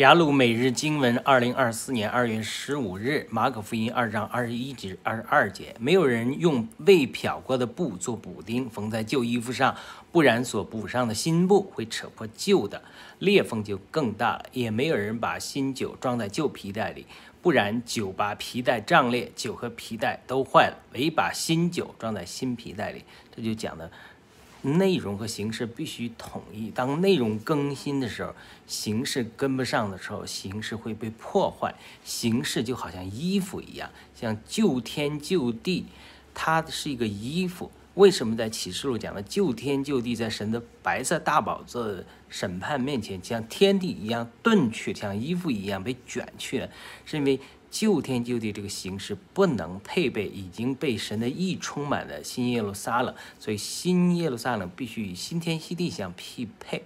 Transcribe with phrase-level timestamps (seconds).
[0.00, 5.76] 雅鲁每日经文，二零二四年二月十五日，马可福音二章二十一至二十二节。
[5.78, 9.76] 没有人用未漂过的布做补丁，缝在旧衣服上，
[10.10, 12.82] 不然所补上的新布会扯破旧的，
[13.18, 14.46] 裂缝就更大了。
[14.52, 17.04] 也没有人把新酒装在旧皮袋里，
[17.42, 20.78] 不然酒把皮带胀裂，酒和皮带都坏了。
[20.94, 23.04] 唯把新酒装在新皮袋里，
[23.36, 23.90] 这就讲的。
[24.62, 26.70] 内容和形式必须统一。
[26.70, 28.34] 当内容更新的时候，
[28.66, 31.74] 形式跟不上的时候，形式会被破坏。
[32.04, 35.86] 形式就好像衣服一样，像旧天旧地，
[36.42, 37.70] 它是一个衣服。
[37.96, 46.70] 为什么在启示录讲的旧天旧地，在神的白色大宝座审判面前，像天地一样遁去，像衣服一样被卷去了？
[47.04, 47.38] 是因为。
[47.70, 56.82] 旧天旧地这个形式不能配备已经被神的意充满的新耶路撒冷，所以新耶路撒冷必须与新天新地相匹配。